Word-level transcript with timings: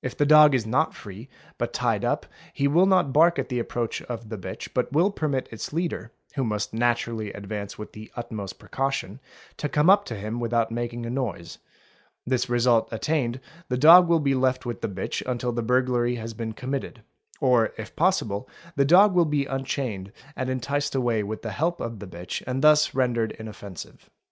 If 0.00 0.16
the 0.16 0.24
dog 0.24 0.54
is 0.54 0.64
not 0.64 0.94
free 0.94 1.28
but 1.58 1.74
tied 1.74 2.02
up 2.02 2.24
he 2.54 2.66
will 2.66 2.86
not 2.86 3.12
bark 3.12 3.38
at 3.38 3.50
the 3.50 3.58
approach 3.58 4.00
of 4.00 4.30
the 4.30 4.38
bitch 4.38 4.70
but 4.72 4.90
will 4.90 5.10
permit 5.10 5.50
its 5.52 5.70
leader, 5.70 6.12
who 6.34 6.44
must 6.44 6.72
naturally 6.72 7.30
advance 7.34 7.76
with 7.76 7.92
the 7.92 8.10
utmost 8.16 8.58
precaution, 8.58 9.20
to 9.58 9.68
come 9.68 9.90
up 9.90 10.06
to 10.06 10.14
him 10.14 10.40
without 10.40 10.70
making 10.70 11.04
a 11.04 11.10
noise; 11.10 11.58
this 12.26 12.48
result 12.48 12.88
attained 12.90 13.38
the 13.68 13.76
dog 13.76 14.08
will 14.08 14.18
be 14.20 14.34
left 14.34 14.64
with 14.64 14.80
the 14.80 14.88
bitch 14.88 15.20
until 15.30 15.52
the 15.52 15.60
burglary 15.60 16.14
has 16.14 16.32
been 16.32 16.54
committed, 16.54 17.02
or 17.38 17.74
if 17.76 17.94
possible 17.94 18.48
the 18.76 18.86
dog 18.86 19.12
will 19.12 19.26
be 19.26 19.44
unchained 19.44 20.10
and 20.36 20.48
enticed 20.48 20.94
away 20.94 21.22
with 21.22 21.42
the 21.42 21.52
help 21.52 21.82
of 21.82 21.98
the 21.98 22.06
bitch 22.08 22.42
and 22.46 22.62
thus 22.62 22.94
rendered 22.94 23.32
inoffensive. 23.32 24.08